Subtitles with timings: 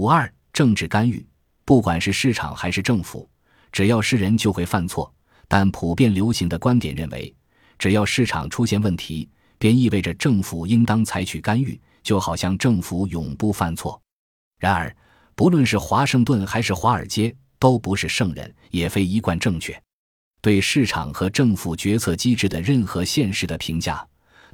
[0.00, 1.22] 五二政治干预，
[1.66, 3.28] 不管是市场还是政府，
[3.70, 5.12] 只要是人就会犯错。
[5.46, 7.34] 但普遍流行的观点认为，
[7.78, 9.28] 只要市场出现问题，
[9.58, 14.00] 便意味着政府应当采取干预，就好像政府永不犯错。
[14.58, 14.96] 然而，
[15.34, 19.78] 不论是华盛顿还是华尔街，都不是圣人，也非一贯正确。
[20.40, 24.02] 对市场和政府决策机制的任何现实的评价，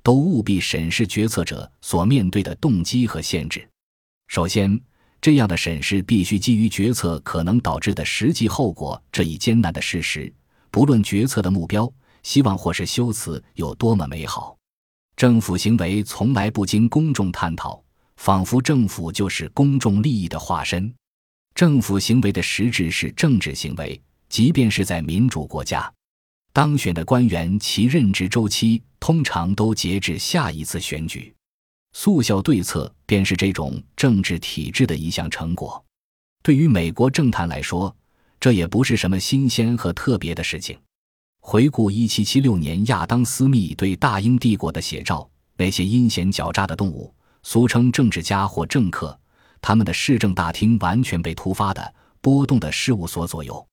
[0.03, 3.65] 都务必审视决策者所面对的动机和限制。
[4.27, 4.81] 首先，
[5.27, 10.33] 这样的审视必须基于决策可能导致的实际后果这一艰难的事实。
[10.71, 14.57] 不论决策的目标、希望或是修辞有多么美好，
[15.17, 17.83] 政府行为从来不经公众探讨，
[18.19, 20.95] 仿佛政府就是公众利益的化身。
[21.57, 25.93] 政府行为的实质是政治行为，即便是在民主国家，
[26.53, 31.35] 当选的官员其任职周期通常都截至下一次选举。
[31.99, 35.83] 速效对策便是这种政治体制的一项成果。
[36.43, 37.97] 对于美国政坛来说，
[38.39, 40.79] 这也不是什么新鲜和特别的事情。
[41.41, 45.27] 回顾1776年亚当·斯密对大英帝国的写照，
[45.57, 49.19] 那些阴险狡诈的动物，俗称政治家或政客，
[49.63, 53.67] 他们的市政大厅完全被突发的波动的事务所左右。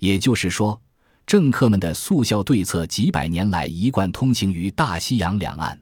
[0.00, 0.82] 也就是说，
[1.24, 5.80] 政客们的速效对策几百年来一贯通行于大西洋两岸。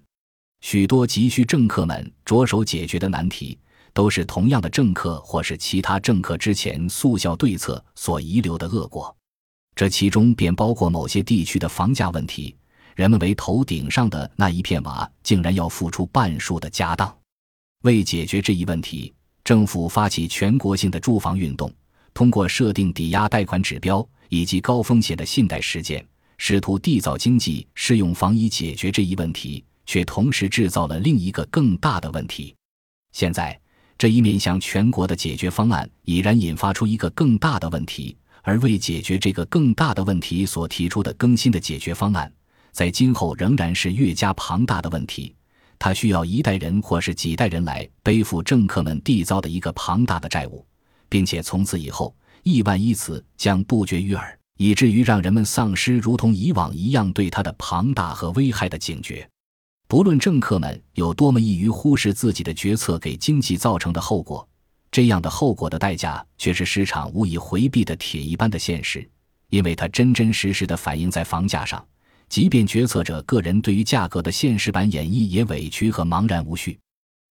[0.61, 3.59] 许多急需政客们着手解决的难题。
[3.95, 9.13] 都是同样的政客或是其他政客之前速效对策所遗留的恶果，
[9.75, 12.55] 这其中便包括某些地区的房价问题。
[12.95, 17.13] 人们为头顶上的那一片瓦，竟然要付出半数的家当。
[17.83, 19.13] 为解决这一问题，
[19.43, 21.73] 政府发起全国性的住房运动，
[22.15, 26.07] 通过设定抵押贷款指标以及高风险的信贷事件，
[26.37, 32.55] 试图缔造经济适用房以解决这一问题，却同时制造了另一个更大的问题。
[33.11, 33.59] 现在。
[34.01, 42.33] 这一面向全国的解决方案已然引发出一个更大的问题，而为解决这个更大的问题所提出的更新的解决方案，
[42.71, 45.35] 在今后仍然是越加庞大的问题。
[45.81, 50.65] 它需要一代人或是几代人来背负政客们缔造的一个庞大的债务，
[51.09, 59.29] 并且从此以后，亿万亿次将不绝于耳，以至于让人们丧失如同以往一样对它的庞大和危害的警觉。
[59.89, 64.47] 不论政客们有多么易于忽视自己的决策给经济造成的后果，
[64.91, 69.09] 这样的后果的代价却是市场无以回避的铁一般的现实，
[69.49, 71.83] 因为它真真实实的反映在房价上。
[72.29, 76.79] 即便决策者个人对于价格的现实版演绎也委屈和茫然无序。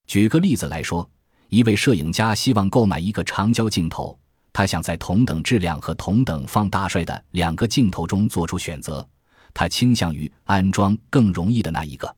[0.07, 1.07] 举个例子来说，
[1.49, 4.17] 一位摄影家希望购买一个长焦镜头，
[4.51, 9.07] 他想在同等质量和同等放大率的两个镜头中做出选择，
[9.53, 12.11] 他倾向于安装更容易的那一个。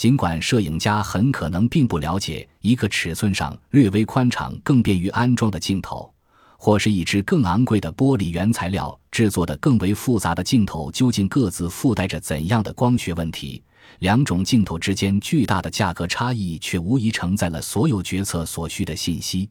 [0.00, 6.10] 尽管摄影家很可能并不了解一个尺寸上略微宽敞、更便于安装的镜头，
[6.56, 13.62] 或是一支更昂贵的玻璃原材料制作的更为复杂的镜头究竟各自附带着怎样的光学问题，
[13.98, 19.50] 两种镜头之间巨大的价格差异却无疑承载了所有决策所需的信息。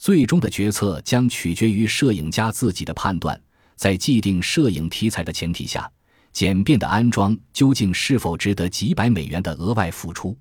[0.00, 3.40] 最终的决策将取决于摄影家自己的判断，
[3.76, 5.88] 在既定摄影题材的前提下。
[6.36, 10.36] 简便的安装究竟是否值得几百美元的额外付出？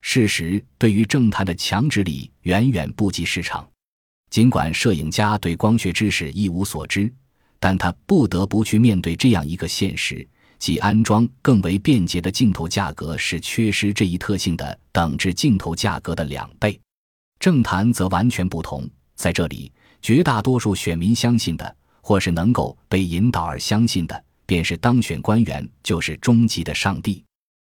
[0.00, 3.68] 事实对于政坛的强制力远远不及市场。
[4.30, 7.12] 尽管摄影家对光学知识一无所知，
[7.58, 10.24] 但他不得不去面对这样一个现实：
[10.60, 16.80] 即安装更为便捷的镜头价格是缺失这一特性的等值镜头价格的两倍。
[17.40, 24.24] 政坛则完全不同，在这里，绝大多数选民相信的，或是能够被引导而相信的。
[24.46, 27.24] 便是当选官员就是终极的上帝。